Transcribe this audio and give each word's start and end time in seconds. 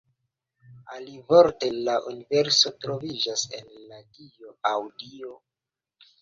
Alivorte, 0.93 1.69
la 1.87 1.97
universo 2.11 2.71
troviĝas 2.87 3.45
"en" 3.59 3.69
la 3.93 4.01
dio 4.17 4.57
aŭ 4.73 4.75
Dio. 5.05 5.37